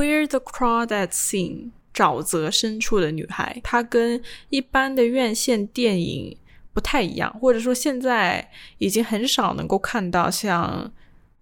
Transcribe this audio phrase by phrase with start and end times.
[0.00, 6.38] Where the Crawdads Sing，沼泽深处的女孩，它跟一般的院线电影
[6.72, 10.90] 不太一样，或者说现在已经很少能够看到像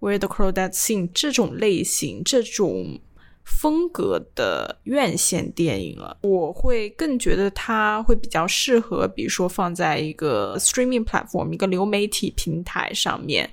[0.00, 2.98] Where the Crawdads Sing 这种类型、这种
[3.44, 6.18] 风格的院线电影了。
[6.22, 13.48] 我会更觉得它会比较适合，比如说放在一个 streaming platform 一个流媒体平台上面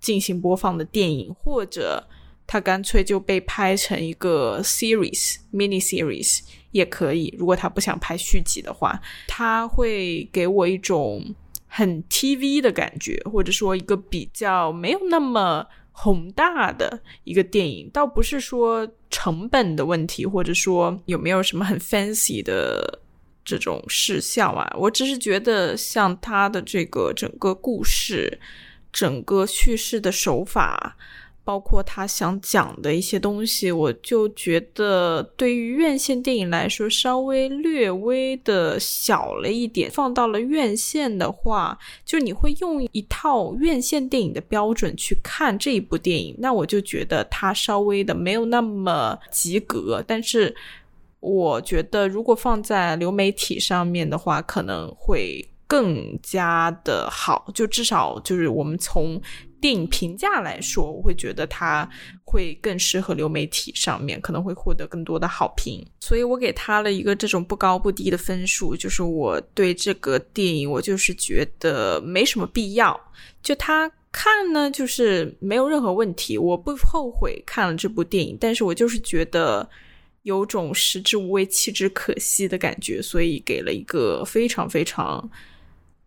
[0.00, 2.02] 进行播放的电影，或者。
[2.50, 7.32] 它干脆就被拍成一个 series mini series 也可以。
[7.38, 11.22] 如果他不想拍续集的话，他会给我一种
[11.66, 17.90] 很 TV 的感觉，或者说一个比较没有那么宏大的一个电影。
[17.92, 23.00] 倒不是说成本的问题，或者说有没有什么很 fancy 的
[23.44, 24.74] 这种视效啊。
[24.78, 28.40] 我只是觉得，像他的这个整个故事、
[28.90, 30.96] 整个叙事的手法。
[31.48, 39.90] 包括他想讲的一些东西，我就觉得对于院线电影来说，稍微略微的小了一点。
[39.90, 50.04] 放到了院线的话，就你会用一套院线电影的标准去看这一部电影，那我就觉得它稍微的没有那么及格。
[50.06, 50.54] 但是，
[51.20, 57.50] 我觉得如果放在流媒体上面的话，可能会更加的好。
[57.54, 59.18] 就至少就是我们从。
[59.60, 61.88] 电影评价来说，我会觉得它
[62.24, 68.76] 会更适合流媒体上面，可能会获得更多的好评，所以我给他了一个这种不高不低的分数。
[68.76, 72.98] 就是我对这个电影，我就是觉得没什么必要。
[73.42, 79.68] 就他看呢，就是没有任何问题，我不后悔看了这部电影，但是我就是觉得
[80.22, 85.28] 有种食之无味，弃之可惜的感觉，所以给了一个非常非常。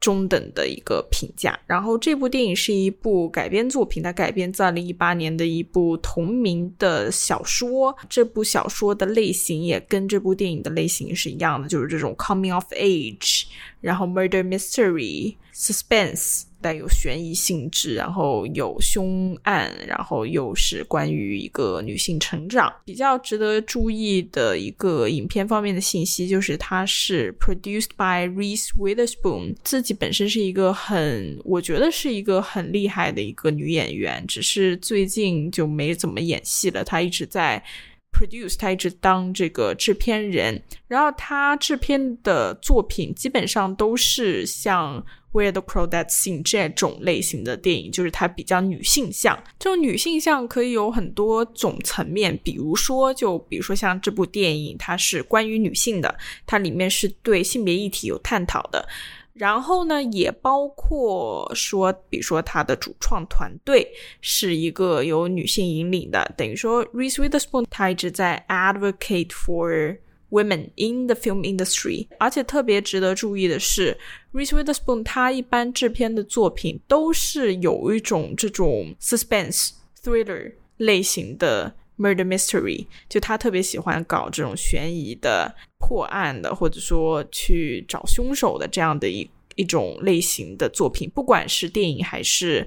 [0.02, 1.58] 中等的一个评价。
[1.66, 7.96] 然后这部电影是一部改编作品，它改编自二零一八年的一部同名的小说。
[8.10, 13.46] 这部小说的类型也跟这部电影的类型是一样的，就是这种 coming of age，
[13.80, 16.42] 然后 murder mystery suspense。
[16.62, 22.72] 带有悬疑性质，然后有凶案，然后又是关于一个女性成长。
[22.86, 36.84] 比较值得注意的一个影片方面的信息，就是它是 produced by Reese Witherspoon，自己本身是一个很，我觉得是一个很厉害的一个女演员，只是最近就没怎么演戏了。
[36.84, 37.64] 她一直在
[38.12, 45.04] produce，她一直当这个制片人，然后她制片的作品基本上都是像。
[45.34, 49.42] Where the Crawdads Sing 这种类型的电影，就是它比较女性向。
[49.58, 56.14] 这种女性向可以有很多种层面，比如说，就比如说像这部电影，它是关于女性的，
[56.46, 58.86] 它里面是对性别议题有探讨的。
[59.34, 63.88] 然后呢，也包括说，比如说它的主创团队
[64.20, 69.98] 是一个由女性引领的，等于说 Reese Witherspoon 她一直在 advocate for。
[70.32, 73.98] Women in the film industry，而且特别值得注意的是
[74.32, 79.72] ，Reese Witherspoon 他一般制片的作品都是有一种这种 suspense
[80.02, 92.66] thriller 类型的 murder mystery，就他特别喜欢搞这种悬疑的破案的，或者说去找凶手的这样的一一种类型的作品，不管是电影还是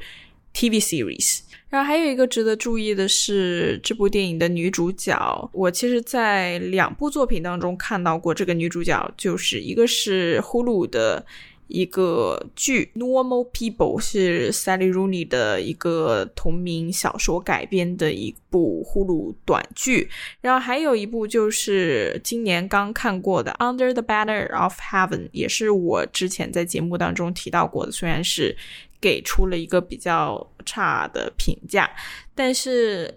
[0.52, 1.40] TV series。
[1.74, 11.26] 然后还有一个值得注意的是，这部电影的女主角，我其实，在两部作品当中看到过这个女主角，就是一个是呼噜的
[11.66, 20.08] 一个剧《Normal People》，是 Sally Rooney 的一个同名小说改编的一部呼噜短剧，
[20.42, 28.56] 然后还有一部就是今年刚看过的《Under the Banner of Heaven》，也是我之前在节目当中提到过的，虽然是。
[29.04, 31.90] 给出了一个比较差的评价，
[32.34, 33.14] 但是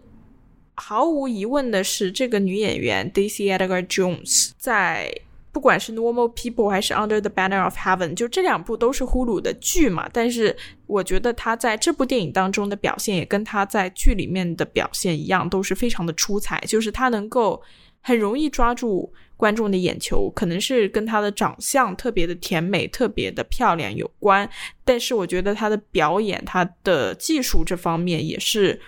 [0.75, 5.09] 毫无疑问的是，这个女演员 Daisy Edgar Jones 在
[5.53, 10.09] 不管是 Normal People 还是 Under the Banner of Heaven，就这两部都是呼噜的剧嘛。
[10.12, 10.53] 但是
[10.88, 16.59] 我觉得她在这部电影当中的表现，也跟她在剧里面的表现一样，都是非常的出彩。
[16.67, 17.64] 就是她能够
[18.02, 19.14] 很容易抓住。
[19.37, 24.49] 观众的眼球可能是跟她的长相特别的甜美、特别的漂亮有关，
[24.84, 28.81] 但是我觉得她的表演、她的技术这方面也是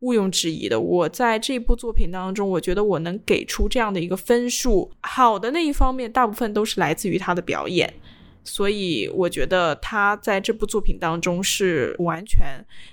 [0.00, 0.78] 毋庸置疑的。
[0.78, 7.94] 我在这部作品当中，我觉得我能给出这样的一个分数，好的那一方面大部分都是来自于她的表演，
[8.42, 12.44] 所以我觉得她在这部作品当中是完全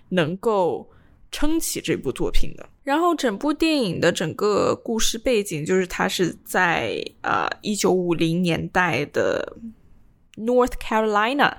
[0.10, 0.88] 能够。
[1.34, 9.58] 撑起这部作品的，然后整部电影的整个故事背景就是它是在呃一九五零年代的
[10.36, 11.58] North Carolina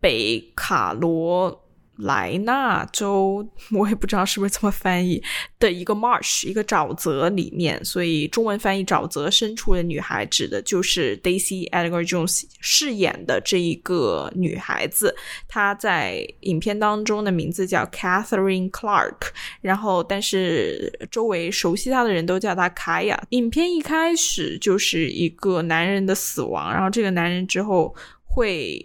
[0.00, 1.61] 北卡罗
[1.98, 5.22] 莱纳州，我也不知道是不是这么翻译
[5.58, 15.14] 的一个 marsh 一个沼泽里面，所以中文翻译“沼泽深处的女孩”指的就是 Daisy Edgar Jones 饰演的这一个女孩子。
[15.46, 19.28] 她在影片当中的名字叫 Catherine Clark，
[19.60, 23.22] 然后但是周围熟悉她的人都叫她卡雅。
[23.30, 27.94] 影片一开始就是一个男人的死亡，然后这个男人之后
[28.24, 28.84] 会。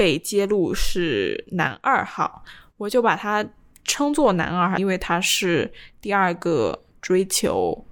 [0.00, 2.42] 被揭露是男二号，
[2.78, 3.44] 我就把他
[3.84, 5.70] 称作男二号，因为他是
[6.00, 7.84] 第二个追求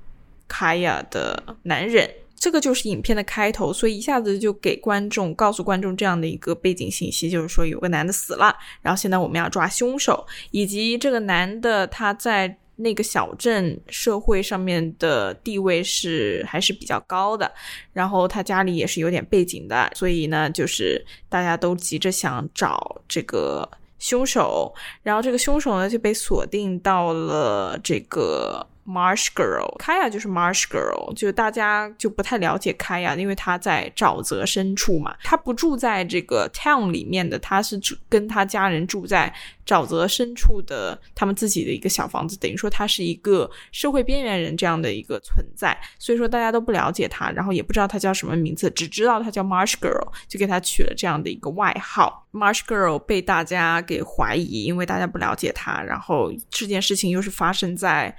[0.48, 2.10] 卡雅的男人。
[2.34, 12.58] 这个就是影片的开头，所以一下子就给观众告诉观众这样的一个背景信息，就是说有个男的死了，然后现在我们要抓凶手，以及这个男的他在。
[12.78, 17.52] 那个小镇社会上面的地位是还是比较高的，
[17.92, 24.72] 然后他家里也是有点背景的，所以呢，就是大家都急着想找这个凶手，
[25.02, 28.66] 然后这个凶手呢就被锁定到了这个。
[28.88, 39.30] Marsh Girl，卡亚就是 Marsh Girl，就大家就不太了解卡亚，因为她在沼泽深处嘛，她不住在这个 town 里面的，她是住跟她家人住在
[39.66, 52.26] 沼泽深处的他们自己的一个小房子，等于说她是一个社会边缘人这样的一个存在，所以说大家都不了解她，然后也不知道她叫什么名字，只知道她叫 Marsh Girl，就给她取了这样的一个外号。
[52.32, 58.16] Marsh Girl 被大家给怀疑，因为大家不了解她，然后这件事情又是发生在。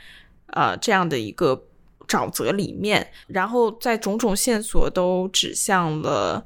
[0.53, 1.65] 呃，这样的一个
[2.07, 6.45] 沼泽里面，然后在种种线索都指向了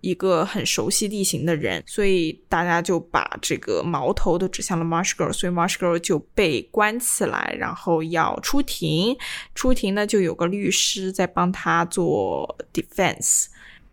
[0.00, 9.16] 一个很熟悉地形的人，所以大家就把这个矛头都指向了 Marsh Girl，所以 Marsh Girl 就被关起来，然后要出庭。
[9.54, 13.46] 出庭呢，就有个律师在帮他做 defense。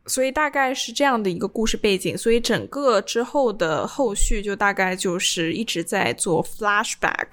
[0.07, 7.27] 所以大概是这样的一个故事背景，所以整个之后的后续就大概就是一直在做 flashback，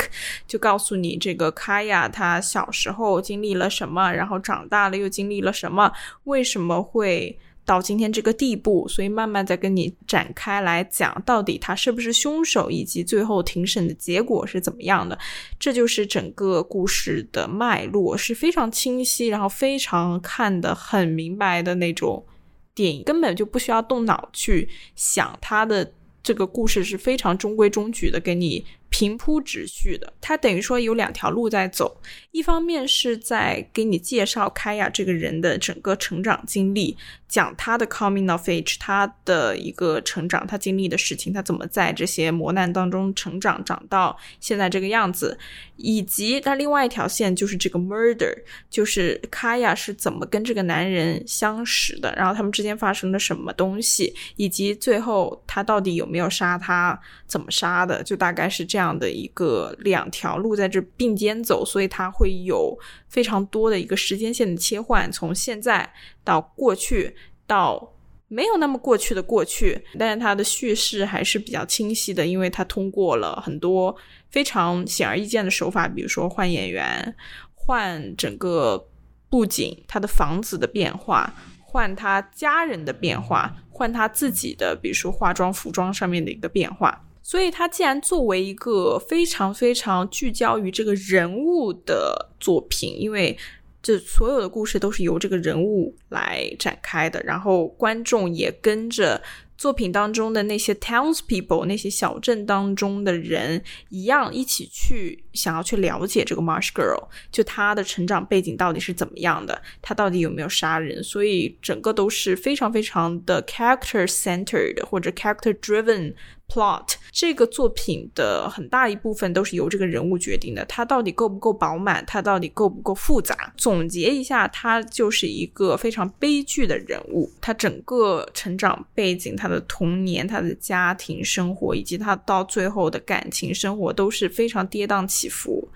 [0.49, 5.93] 就告诉你这个卡亚他小时候经历了什么，然后长大了又经历了什么，
[6.25, 15.17] 为什么会到今天这个地步，所以慢慢在跟你展开来讲，到底他是不是凶手，以及最后庭审的结果是怎么样的，
[15.61, 22.27] 这就是整个故事的脉络是非常清晰，然后非常看得很明白的那种。
[22.75, 25.93] 电影根本就不需要动脑去想，他的
[26.23, 28.65] 这个故事是非常中规中矩的，给你。
[28.95, 32.01] 平铺直叙的，它等于说有两条路在走，
[32.31, 36.97] 一方面是在给你介绍开亚这个人的整个成长经历，
[37.27, 45.37] 讲他的 coming of age，他的一个成长，他经历的事情，他怎么在这些磨难当中成长，长到现在这个样子，
[45.75, 48.33] 以及他另外一条线就是这个 murder，
[48.71, 56.97] 就是卡亚是怎么跟这个男人相识的，然后他们之间发生了什么东西，以及最后他到底有没有杀他，
[57.27, 58.84] 怎么杀的，就大概是这样。
[58.85, 62.79] 这样的一个两条路在这并肩走，所以它会有
[63.09, 65.91] 非常多的一个时间线的切换，从现在
[66.23, 67.17] 到过去，
[67.47, 67.95] 到
[68.29, 73.97] 没有那么过去的过去，但是它的叙事还是比较清晰的，因为它通过了很多
[74.29, 77.17] 非常显而易见的手法，比如说换演员、
[77.55, 78.87] 换整个
[79.31, 81.33] 布景、他的房子的变化、
[81.63, 87.03] 换他家人的变化、换他自己的，比如说化妆、服装上面的一个变化。
[87.25, 93.37] 所以，他既然作为一个非常非常聚焦于这个人物的作品，因为
[93.83, 99.23] 这所有的故事都是由这个人物来展开的，然后观众也跟着。
[99.57, 116.15] 作品当中的那些 townspeople，那些小镇当中的人一样，一起去想要去了解这个 Marsh Girl，就她的成长背景到底是怎么样的，她到底有没有杀人，所以整个都是非常非常的 character centered 或者 character driven
[116.49, 116.95] plot。
[117.11, 123.53] 这个作品的很大一部分都是由这个人物决定的，他到底够不够饱满，他到底够不够复杂。
[123.57, 129.37] 总结一下，他就是一个非常悲剧的人物，他整个成长背景。
[129.37, 135.67] 他的童年、他的家庭生活，以及他到最后的感情生活，都是非常跌宕起起伏，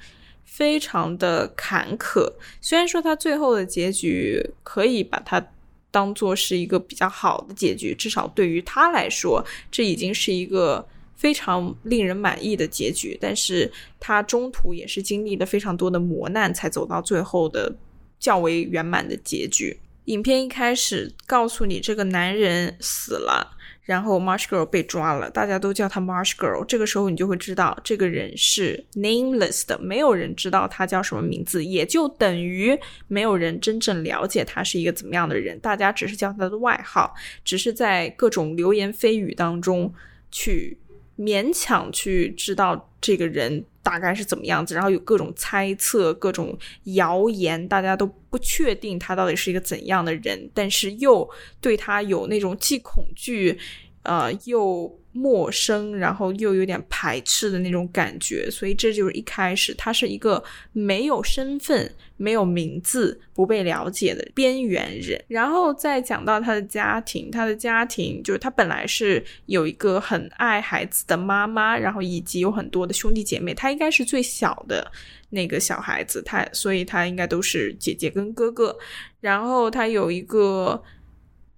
[0.44, 2.30] 非常的坎坷。
[2.60, 5.42] 虽然说他最后的结局可以把它
[5.90, 10.86] 当做是一个比较好的结局，至少对于他来说，这已经是一个
[11.16, 13.16] 非常令人满意的结局。
[13.20, 17.74] 但是他中途也是经历了非常多的磨难，才走到最后的
[18.20, 19.78] 较为圆满的结局。
[20.04, 23.56] 影片一开始告诉你，这个男人死了。
[23.88, 26.62] 然后 Marsh Girl 被抓了，大家都叫他 Marsh Girl。
[26.66, 35.58] 这个时候你就会知道，这个人是 nameless 的，没有人知道他叫什么名字，也就等于没有人真正了解他是一个怎么样的人。
[35.60, 39.90] 大家只是叫他的外号，只是在各种流言蜚语当中
[40.30, 40.76] 去
[41.16, 51.28] 勉强去知道这个人大概是怎么样子，然后有各种猜测、各种谣言，大家都不确定他到底是一个怎样的人，但是又
[51.60, 53.58] 对他有那种既恐惧，
[54.02, 54.98] 呃，又。
[55.10, 60.40] 陌生，然后又有点排斥的那种感觉，所以这就是一开始他是一个
[60.70, 65.20] 没有身份、没有名字、不被了解的边缘人。
[65.26, 74.88] 然后再讲到他的家庭，他的家庭就是他本来是有一个很爱孩子的妈妈，然后以及有很多的兄弟姐妹，他应该是最小的
[75.30, 78.76] 那个小孩子，他所以他应该都是姐姐跟哥哥。
[79.20, 80.80] 然后他有一个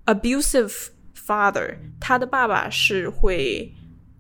[0.07, 0.87] abusive。
[1.27, 3.73] father，他的爸爸是会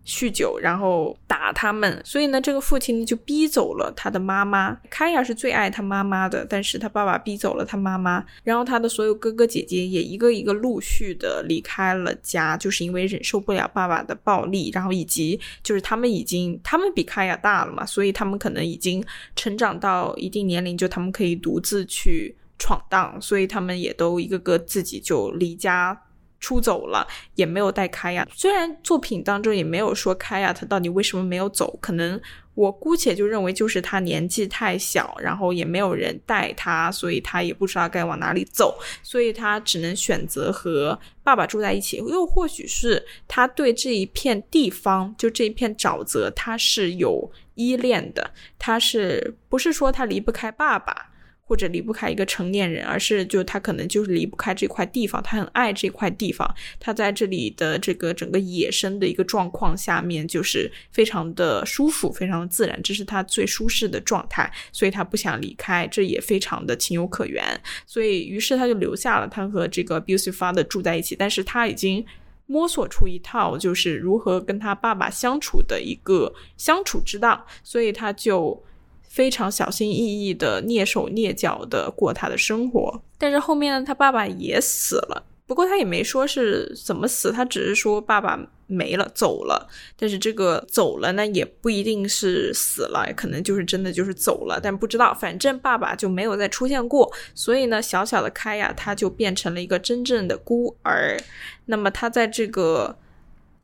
[0.06, 4.76] 酗酒，然后打他们，所以呢，这个父亲就逼走了他的妈妈。
[4.88, 19.04] 凯亚是最爱他妈妈的，但是他爸爸逼走了他妈妈，然后他的所有哥哥姐姐也一个一个陆续的离开了家，就是因为忍受不了爸爸的暴力，然后以及就是他们已经他们比凯亚大了嘛，所以他们可能已经
[19.36, 25.96] 成长到一定年龄，就他们可以独自去闯荡，所以他们也都一个个自己就离家。
[26.40, 28.26] 出走了，也没有带开亚。
[28.34, 32.20] 虽然作品当中也没有说开亚他到底为什么没有走，可能
[32.54, 41.98] 我姑且就认为就是他年纪太小，然后也没有人带他，所以他也不知道该往哪里走，所以他只能选择和爸爸住在一起。
[41.98, 51.09] 又或许是他对这一片地方，就这一片沼泽，他是有依恋的，他是不是说他离不开爸爸？
[51.50, 67.44] 或者离不开一个成年人，而是就他可能就是离不开这块地方，他很爱这块地方，他在这里的这个整个野生的一个状况下面，就是非常的舒服，非常的自然，这是他最舒适的状态，所以他不想离开，这也非常的情有可原，
[67.84, 72.06] 所以于是他就留下了，他和这个 b u s y Father 住在一起，但是他已经
[72.46, 78.62] 摸索出一套就是如何跟他爸爸相处的一个相处之道，所以他就。
[79.10, 85.26] 非常小心翼翼的蹑手蹑脚的过他的生活，但是后面，他爸爸也死了。
[85.46, 88.38] 不过他也没说是怎么死，他只是说爸爸
[88.68, 89.68] 没了，走了。
[89.96, 95.12] 但是这个走了呢，也不一定是死了，可能就是真的就是走了，但不知道。
[95.12, 101.18] 反正爸爸就没有再出现过，所以呢，小小的开呀，他就变成了一个真正的孤儿。
[101.66, 102.96] 那么他在这个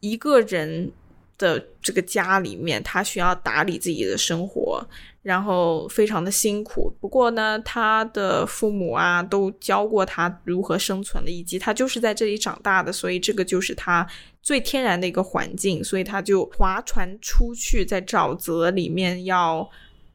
[0.01, 0.91] 一个人
[1.39, 4.87] 的这个家里面，他需要打理自己的生活。
[5.23, 14.07] 然后非常的辛苦，不过呢，他的父母啊都教过他如何生存的，以及他就是在这里长大的，所以这个就是他
[14.41, 19.69] 最天然的一个环境，所以他就划船出去，在沼泽里面要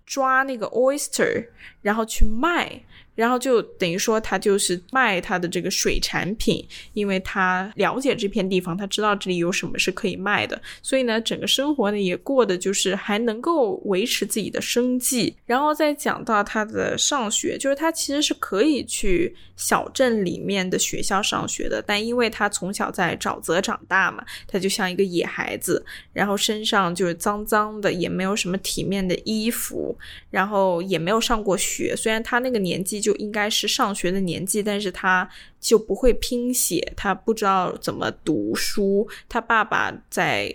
[0.06, 1.46] 抓那个 oyster，
[1.82, 2.82] 然后去卖。
[3.14, 15.36] 然后就等于说，他就是卖他的这个水产品，因为他了解这片地方，他知道这里有什么是可以卖的，所以呢，整个生活呢也过得就是还能够维持自己的生计。
[15.46, 29.98] 然后再讲到他的上学，就是他其实是可以去小镇里面的学校上学的，但因为他从小在沼泽长大嘛，他就像一个野孩子，然后身上就是脏脏的，也没有什么体面的衣服，
[30.30, 33.01] 然后也没有上过学，虽然他那个年纪。
[33.02, 35.28] 就应该是上学的年纪，但是他
[35.60, 39.10] 就不会拼写，他不知道怎么读书。
[39.28, 40.54] 他爸爸在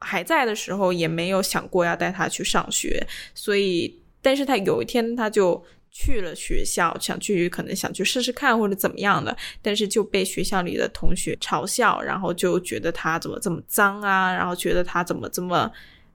[0.00, 15.70] 还在的时候也没有想过要带他去上学，所以，但是他有一天他就去了学校，想去可能想去试试看或者怎么样的，但是就被学校里的同学嘲笑，然后就觉得他怎么这么脏啊，然后觉得他怎么这么。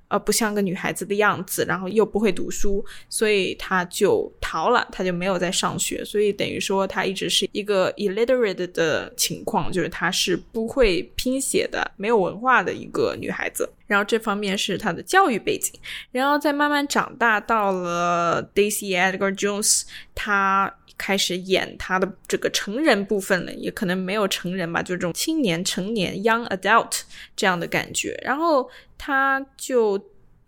[0.10, 13.70] 呃，不像个女孩子的样子，然后又不会读书，所以他就逃了，他就没有在上学，所以等于说他一直是一个 illiterate 的情况，就是他是不会拼写的，没有文化的一个女孩子。
[13.88, 15.74] 然后这方面是她的教育背景，
[16.12, 19.82] 然后再慢慢长大，到了 Daisy Edgar Jones，
[20.14, 27.02] 他开始演他的这个成人部分了，也可能没有成人吧，就这种青年、成年 young adult
[27.36, 28.70] 这样的感觉，然后。
[29.02, 29.98] 他就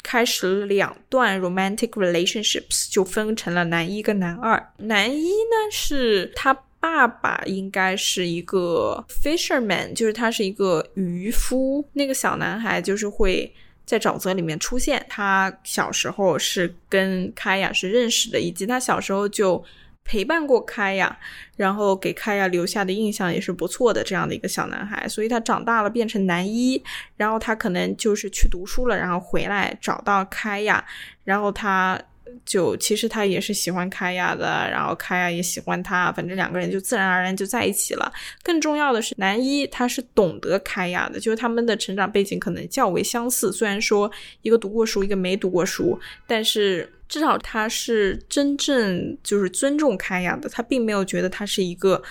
[0.03, 4.61] 开始了两段 romantic relationships，就分成了男一跟男二。
[4.79, 11.87] 男一呢是他爸爸应该是一个 fisherman，就是他是一个渔夫。
[11.93, 13.49] 那个小男孩就是会
[13.85, 15.05] 在沼泽里面出现。
[15.07, 19.63] 他小时候是跟凯亚是认识的，以及他小时候就。
[20.03, 21.17] 陪伴过开呀，
[21.55, 26.81] 然后给开呀留下的印象也是不错的，这样的一个小男孩，所以他长大了变成男一，
[27.15, 30.83] 然后他可能就是去读书了，然后回来找到开呀，
[31.23, 32.01] 然后他
[32.45, 38.11] 就其实他也是喜欢开亚的，然后开亚也喜欢他，反正两个人就自然而然就在一起了。
[38.41, 43.51] 更重要的是，男一他是懂得开亚的，就是他们的成长背景可能较为相似。
[43.51, 44.09] 虽然说
[44.41, 52.01] 一个读过书，一个没读过书，但是至少他是真正就是尊重开亚的，他并没有觉得他是一个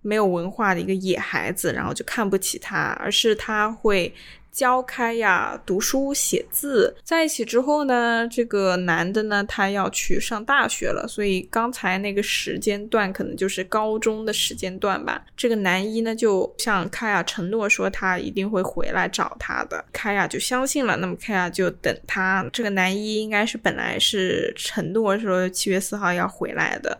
[0.00, 4.14] 没有文化的一个野孩子，然后就看不起他，而是他会。
[4.56, 15.22] 教开呀读书写字，在一起之后呢，这个男的呢，他要去上大学了，所以刚才那个时间段可能就是高中的时间段吧。
[15.36, 20.96] 这个男一呢，就向开亚承诺说他一定会回来找他的，开亚就相信了。
[20.96, 22.42] 那么开亚就等他。
[22.50, 26.98] 这个男一应该是本来是承诺说七月四号要回来的。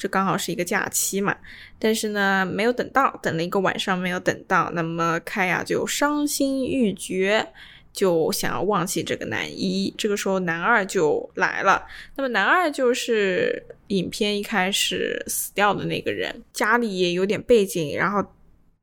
[0.00, 1.36] 这刚好是一个假期嘛，
[1.78, 7.46] 但是呢，没有等到，等了一个晚上没有等到，那么开亚就伤心欲绝，
[7.92, 9.92] 就想要忘记这个男一。
[9.98, 11.86] 这个时候，男二就来了。
[12.16, 18.24] 那么，男二就是影片一开始死掉的那个人，家里也有点背景，然后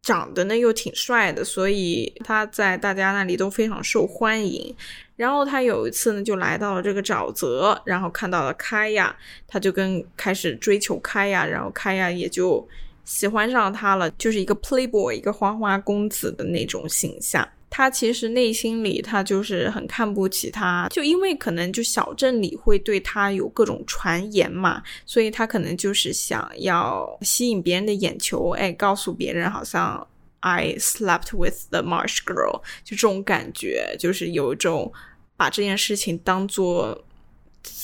[0.04, 4.76] 长得呢又挺帅的，所以他在大家那里都非常受欢迎。
[5.18, 9.14] 然后他有一次呢，就来到了这个沼泽，然后看到了开亚，
[9.46, 12.66] 他就跟开始追求开亚，然后开亚也就
[13.04, 17.46] 喜欢上他了，就是一个 playboy，一个花花公子的那种形象。
[17.70, 30.08] 他其实内心里他就是很看不起他，就因为可能就小镇里会对他有各种传言嘛，所以他可能就是想要吸引别人的眼球，哎，告诉别人好像
[30.48, 34.94] I slept with the marsh girl，就这种感觉，就是有一种。
[35.40, 37.06] 把这件事情当做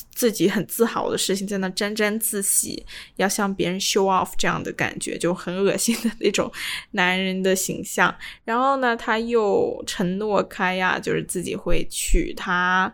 [0.09, 2.83] 自己很自豪的事情，在那沾沾自喜，
[3.17, 6.51] 要向别人 show off 这样的感觉，就很恶心的那种
[6.93, 8.17] 男人的形象。
[8.43, 12.91] 然后呢，他又承诺开呀，就是自己会娶她，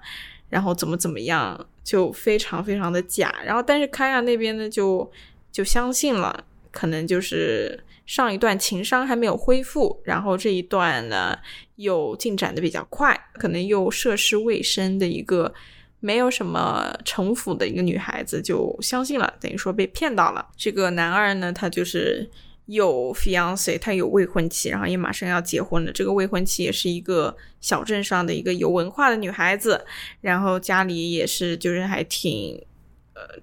[0.50, 3.34] 然后怎么怎么样，就非常非常的假。
[3.46, 5.10] 然后，但是开亚那边呢，就
[5.54, 7.82] 就相信了，可能就是。
[8.10, 11.38] 上一段情商还没有恢复，然后这一段呢
[11.76, 15.54] 又进展的比较快，可能又涉世未深的一个
[16.00, 20.44] 没有什么城府的一个女孩子就相信了，等于说被骗到了。
[20.58, 22.28] 这个男二呢，他就是
[22.66, 25.92] 有 fiance，他有未婚妻，然后也马上要结婚了。
[25.92, 29.86] 这个未婚妻也是一个小镇上的一个有文化的女孩子，
[30.22, 32.60] 然后家里也是就是还挺。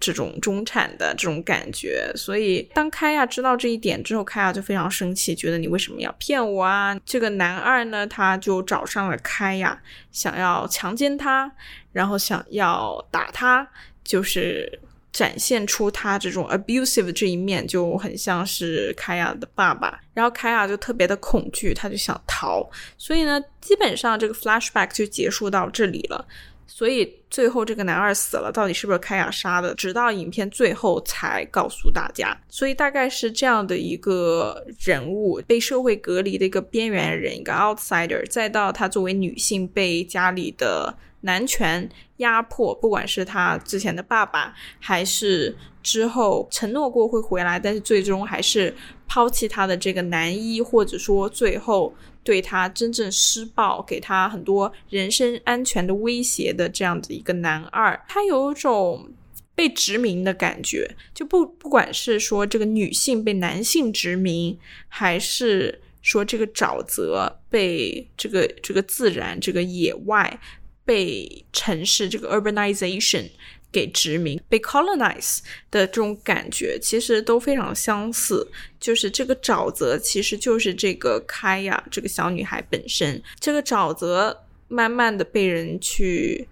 [0.00, 6.98] 这种中产的这种感觉，所以当开亚知道这一点之后，开亚就非常生气，觉得你为什么要骗我啊？
[7.04, 9.80] 这个男二呢，他就找上了开亚，
[10.12, 11.50] 想要强奸他，
[11.92, 13.66] 然后想要打他，
[14.04, 14.80] 就是
[15.12, 20.00] 展现出他这种 abusive 这一面，就很像是凯亚的爸爸。
[20.12, 26.26] 然后凯亚就特别的恐惧，他就想逃，所以呢，基本上这个 flashback 就结束到这里了。
[26.66, 29.74] 所以最后这个男二死了，到底是不是开亚杀的？
[29.76, 32.36] 直到影片最后才告诉大家。
[32.48, 48.74] 所以大概是这样的一个人物，被社会隔离的一个边缘人，一个 outsider，再到他作为女性被家里的男权压迫，不管是他之前的爸爸，还是之后承诺过会回来，但是最终还是
[49.06, 51.94] 抛弃他的这个男一，或者说最后。
[52.26, 59.08] 对他真正施暴，给他很多人身安全的威胁的这样的一个男二，他有一种
[59.54, 60.96] 被殖民的感觉。
[61.14, 64.58] 就不不管是说这个女性被男性殖民，
[64.88, 70.40] 还是说这个沼泽被这个这个自然这个野外
[70.84, 73.30] 被城市这个 urbanization。
[73.70, 75.38] 给殖民被 colonize
[75.70, 78.46] 的这种感觉，其实都非常相似。
[78.80, 83.22] 就是这个沼泽，其实就是这个开呀，这个小女孩本身。
[83.40, 86.48] 这个沼泽慢慢的被人去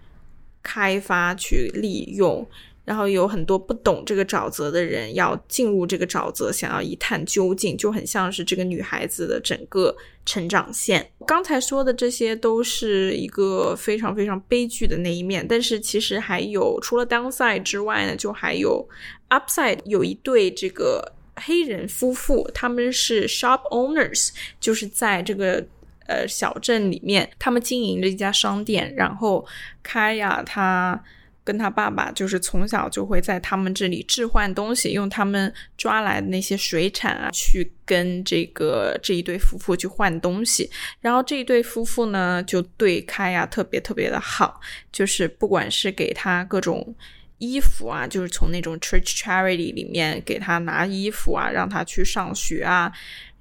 [0.62, 2.46] 开发、去利用。
[2.84, 11.10] 然后有很多不懂这个沼泽的人要进入这个沼泽，想要一探究竟，就很像是这个女孩子的整个成长线。
[11.26, 18.86] 刚才说的这些都是一个非常非常悲剧的那一面，但是其实还有除了 downside 之外呢，就还有
[19.30, 19.78] upside。
[19.86, 24.28] 有一对这个黑人夫妇，他们是 shop owners，
[24.60, 25.64] 就是在这个
[26.06, 29.46] 呃小镇里面，他们经营着一家商店，然后
[29.82, 31.02] 开呀他。
[31.44, 40.70] 跟他爸爸就是从小就会在他们这里置换东西，用他们抓来的那些水产啊，去跟这个这一对夫妇去换东西。
[41.02, 44.58] 然后这一对夫妇呢，就对开呀特别特别的好，
[44.90, 46.94] 就是不管是给他各种
[47.36, 52.90] 衣服啊，就是从那种 church charity 里面给他拿衣服啊，让他去上学啊。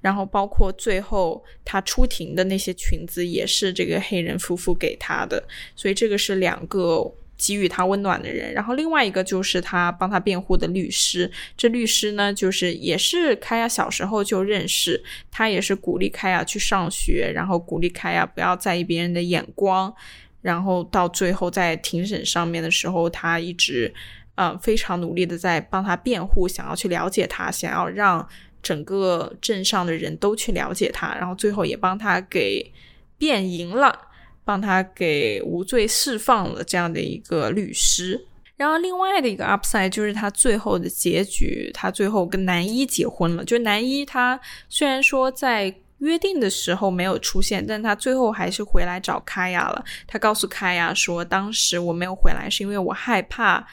[0.01, 5.41] 然后包括最后他出庭的那些裙子，也是这个黑人夫妇给他的。
[5.73, 7.09] 所以这个是两个。
[7.37, 11.29] 给予他温暖的人，然后另外一个就是他帮他辩护的律师。
[11.57, 19.93] 这律师呢，就是也是开亚小时候就认识，他也是鼓励开亚去上学，然后鼓励开亚不要在意别人的眼光。
[20.41, 23.93] 然后到最后在庭审上面的时候，他一直
[24.35, 28.27] 嗯非常努力的在帮他辩护，想要去了解他，想要让
[28.61, 32.71] 整个镇上的人都去了解他，然后最后也帮他给
[33.17, 33.97] 辩赢了。
[34.45, 38.27] 帮他给无罪释放了这样的一个律师，
[38.57, 43.43] 然后另外的一个 upside 就是他最后的结局，他最后跟男一结婚了。
[43.45, 49.83] 就男一他虽然说在约定的时候没有出现，但他最后还是回来找卡亚了。
[50.05, 53.65] 他告诉卡亚说，当时我没有回来是因为我害怕，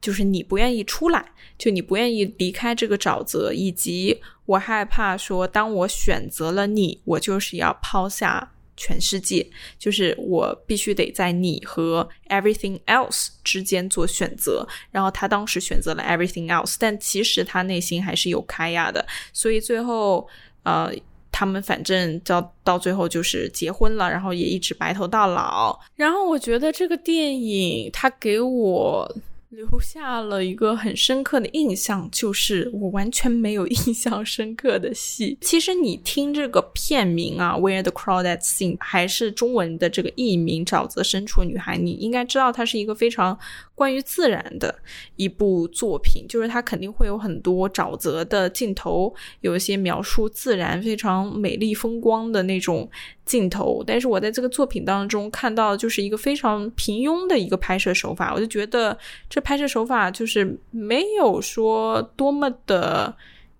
[0.00, 1.24] 就是你不愿意出来，
[1.56, 8.50] 就你不愿意离开这个沼泽，以及我害怕说，当我选择了你，我就是要抛下。
[8.82, 9.46] 全世界
[9.78, 20.26] 就是我必须得在你和 everything else 之间做选择，然后他当时选择了 everything else，但其实他内心还是有开亚的，所以最后
[20.64, 20.92] 呃，
[21.30, 25.78] 他们反正到到最后就是结婚了，然后也一直白头到老。
[25.94, 29.16] 然后我觉得这个电影它给我。
[29.52, 35.36] 留下了一个很深刻的印象，就是我完全没有 印象深刻的戏。
[35.42, 43.38] 其实你听这个片名啊，《Where the Crawdads Sing》，还是中文的这个译名《沼泽深处的女孩》，你应该知道它是一个非常。
[43.74, 44.72] 关于自然的
[45.16, 52.88] 一部作品，就是它肯定会有很多沼泽的镜头，有一些描述自然非常美丽风光的那种
[53.26, 53.82] 镜头。
[53.84, 58.32] 但是我在这个作品当中看到，就是一个非常平庸的一个拍摄手法。
[58.32, 58.96] 我就觉得
[59.28, 63.14] 这拍摄手法就是没有说多么的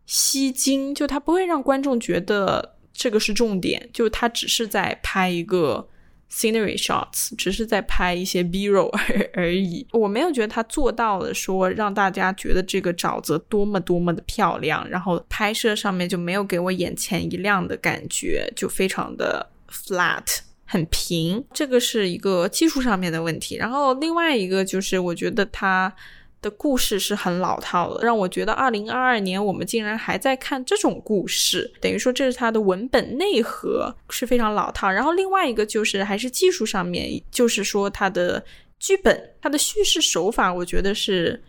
[0.06, 5.88] 吸睛，就它不会让观众觉得这个是重点，就它只是在拍一个。
[6.34, 20.24] Scenery shots 只是在拍一些 B roll 而而已，我没有觉得他做到了说让大家觉得这个沼泽多么多么的漂亮，然后拍摄上面就没有给我眼前一亮的感觉，就非常的 flat
[20.72, 23.56] 很平，这个是一个技术上面的问题。
[23.56, 25.94] 然后另外一个就是我觉得他。
[26.42, 34.90] 的故事是很老套的，让我觉得二零二二年我们竟然还在看这种故事，等于说这是它的文本内核是非常老套。
[34.90, 38.44] 然后另外一个就是还是技术上面，就是说它的
[38.80, 41.40] 剧本、它的叙事手法，我觉得是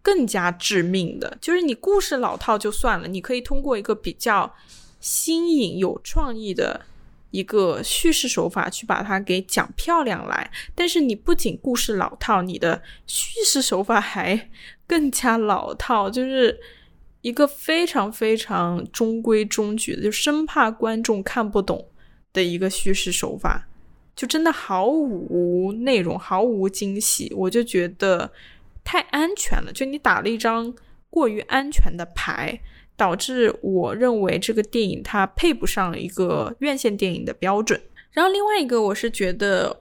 [0.00, 1.36] 更加致命的。
[1.42, 4.50] 就是你故事老套就算了，你可以通过一个比较
[4.98, 6.80] 新颖、有创意的。
[7.30, 14.50] 一个叙事手法去把它给讲漂亮来，但是你不仅故事老套，你的叙事手法还
[14.88, 16.58] 更加老套，就是
[17.20, 21.88] 一个非常非常中规中矩的，就生怕观众看不懂
[22.32, 23.68] 的一个叙事手法，
[24.16, 28.32] 就真的毫无内容，毫无惊喜，我就觉得
[28.82, 30.74] 太安全了，就你打了一张
[31.10, 32.58] 过于安全的牌。
[32.98, 37.80] 导致我认为这个电影它配不上一个院线电影的标准。
[38.10, 39.80] 然后另外一个，我是觉得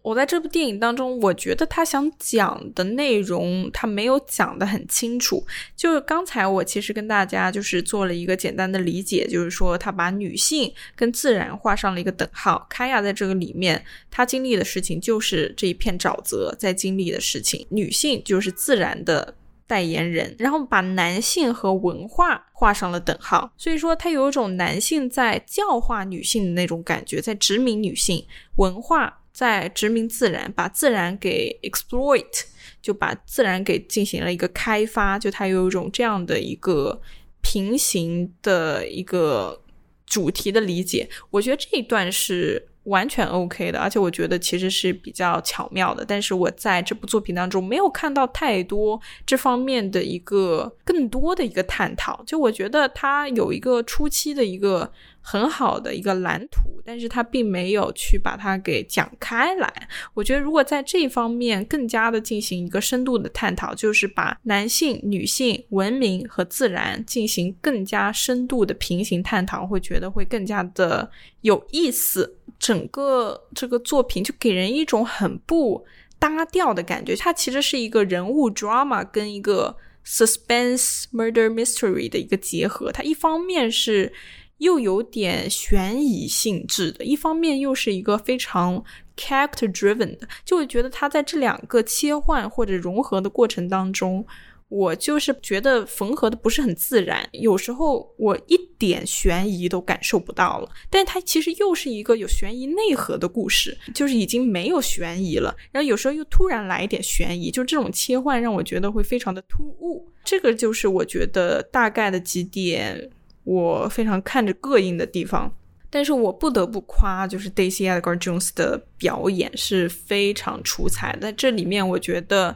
[0.00, 5.44] 我在这部电影当中，我觉得他想讲的内容他没有讲的很清楚。
[5.76, 12.66] 就刚才我其实跟大家就是做了一个简单的理解，就是说他把女性跟自然画上了一个等号。
[12.70, 19.34] 凯亚在这个里面，她经历的事情就是这一片沼泽在经历的事情，女性就是自然的。
[19.66, 28.24] 代言人，然后把男性和文化画上了等号，所以说他有一种男性在教化女性的那种感觉，在殖民女性
[28.56, 32.44] 文化，在殖民自然，把自然给 exploit，
[32.80, 37.00] 就把自然给进行了一个开发，就他有一种这样的一个
[37.42, 39.62] 平行的一个
[40.06, 42.68] 主题的理解，我觉得这一段是。
[42.86, 46.04] 完全 OK 的，而且我觉得其实是比较巧妙的。
[46.04, 52.22] 但是我在这部作品当中没有看到太多这方面的一个更多的一个探讨。
[52.26, 54.90] 就我觉得它有一个初期的一个。
[55.28, 59.88] 很好的一个蓝图，但是他并没有去把它给讲开来。
[60.14, 72.35] 我觉得如果在这方面更加的进行一个深度的探讨，就是把男性、女性、文明和自然进行更加深度的平行探讨，会觉得会更加的有意思。
[72.58, 75.84] 整个这个作品就给人一种很不
[76.18, 82.90] 搭调的感觉，它其实是一个人物 drama 跟一个 suspense murder mystery 的一个结合。
[82.92, 84.12] 它一方面是。
[84.58, 88.82] 又有点悬疑性质的，一方面又是一个非常
[89.14, 94.26] character driven 的，就会觉得它在这两个切换或者融合的过程当中，
[94.68, 100.68] 我就是觉得缝合的不是很自然，有时候我一点悬疑都感受不到了。
[100.90, 110.08] 但它其实又是一个有悬疑内核的故事，就是已经没有悬疑了，然后有时候又突然来一点悬疑，就这种切换让我觉得会非常的突兀。
[110.24, 113.10] 这个就是我觉得大概的几点
[113.44, 115.54] 我非常看着膈应的地方。
[115.88, 121.16] 但是我不得不夸，就是 Daisy Edgar Jones 的表演是非常出彩。
[121.22, 122.54] 在这里面，我觉得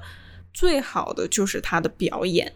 [0.52, 2.52] 最好的就是他的表演，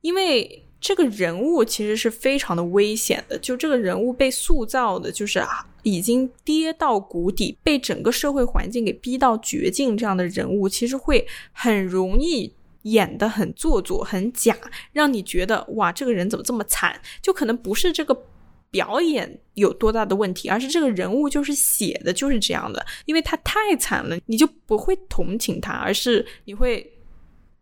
[0.00, 3.38] 因为这个人物其实是非常的危险的。
[3.38, 5.42] 就这个人物被塑造的，就是
[5.82, 12.52] 已经跌到谷底，被整个社会环境给逼到绝境，这样的人物其实会很容易
[12.82, 14.56] 演的很做作、很假，
[14.92, 17.00] 让你觉得哇，这个人怎么这么惨？
[17.22, 18.26] 就可能不是这个。
[18.74, 26.84] 表演有多大的问题，而是这个人物就是写的就是这样的，因为他太惨了，你就不会同情他，而是你会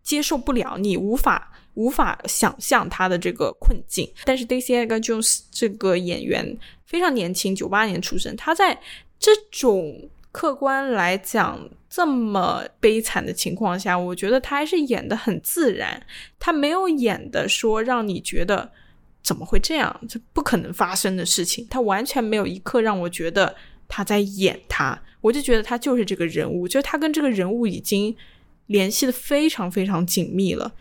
[0.03, 4.11] 接受不了，你无法无法想象他的这个困境。
[4.25, 8.79] 但是 Daisy Ag Jones 这个演员非常年轻，九八年出生，他在
[9.19, 16.05] 这种客观来讲这么悲惨的情况下，我觉得他还是演的很自然，
[16.39, 18.73] 他没有演的说让你觉得。
[19.25, 20.01] 怎么会这样？
[20.09, 21.65] 这不可能发生的事情。
[21.71, 23.55] 他完全没有一刻让我觉得
[23.87, 28.13] 他在演他，我就觉得他就是这个人物，就他跟这个人物已经
[28.73, 30.73] 联系的非常非常紧密了。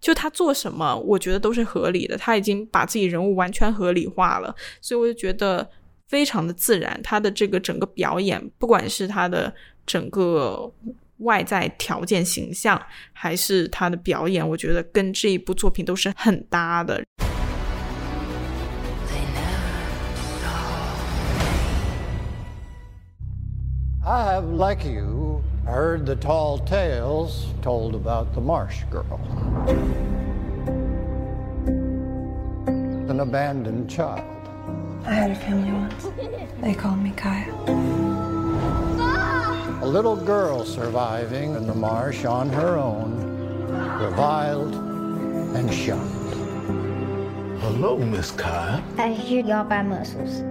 [0.00, 2.16] 就他做什么，我觉得都是合理的。
[2.16, 5.68] 他已经把自己人物完全合理化了，所以我就觉得
[6.08, 6.98] 非常的自然。
[7.04, 9.52] 他的这个整个表演，不管是他的
[9.84, 10.72] 整个
[11.18, 12.80] 外在条件形象，
[13.12, 17.02] 还是他的表演，我觉得跟这一部作品都是很搭的。
[24.02, 29.20] I have, like you, heard the tall tales told about the Marsh Girl.
[32.66, 34.24] An abandoned child.
[35.04, 36.06] I had a family once.
[36.60, 37.52] They called me Kaya.
[39.82, 43.16] A little girl surviving in the marsh on her own,
[44.00, 46.34] reviled and shunned.
[47.60, 48.82] Hello, Miss Kaya.
[48.98, 50.42] I hear y'all buy mussels.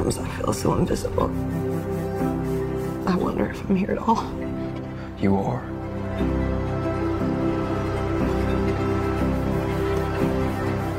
[0.00, 1.26] Sometimes I feel so invisible.
[3.06, 4.24] I wonder if I'm here at all.
[5.18, 5.62] You are.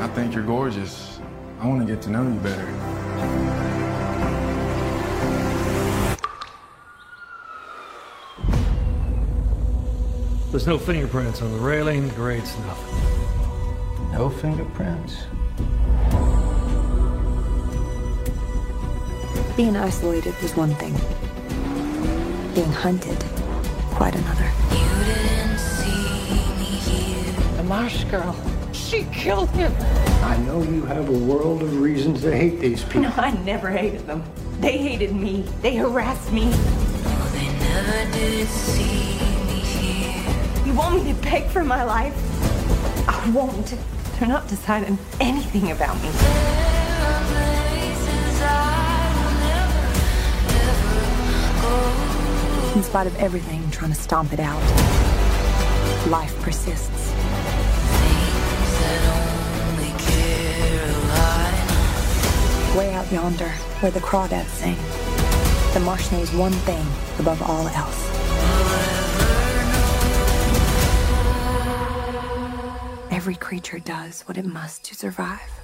[0.04, 1.20] I think you're gorgeous.
[1.60, 2.66] I want to get to know you better.
[10.52, 14.12] There's no fingerprints on the railing, the grates, nothing.
[14.12, 15.24] No fingerprints.
[19.62, 20.91] Being isolated was one thing.
[22.56, 23.24] Being hunted,
[23.91, 24.52] quite another.
[24.71, 27.34] You didn't see me here.
[27.58, 28.36] The Marsh girl.
[28.74, 29.71] She killed him.
[30.24, 33.02] I know you have a world of reasons to hate these people.
[33.02, 34.24] No, I never hated them.
[34.62, 35.45] They hated me.
[35.62, 36.45] They harassed me.
[37.32, 39.13] They never did see
[39.45, 40.65] me here.
[40.65, 42.17] You want me to beg for my life?
[43.08, 43.76] I won't.
[44.17, 46.10] They're not deciding anything about me.
[52.75, 54.62] In spite of everything trying to stomp it out,
[56.10, 57.12] life persists.
[58.01, 59.03] Things that
[59.75, 61.57] only Caroline
[62.77, 63.49] Way out yonder,
[63.81, 64.77] where the crawdads sing,
[65.73, 66.86] the marsh knows one thing
[67.19, 68.10] above all else.
[73.12, 75.61] Every creature does what it must to survive.